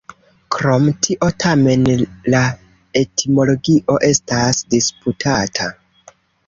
Krom 0.53 0.87
tio, 1.07 1.27
tamen, 1.43 1.85
la 2.37 2.41
etimologio 3.05 4.01
estas 4.13 4.67
disputata. 4.77 5.75